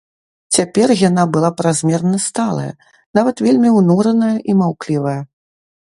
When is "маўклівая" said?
4.63-5.19